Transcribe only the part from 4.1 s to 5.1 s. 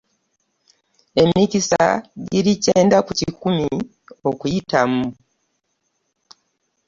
okuyitamu.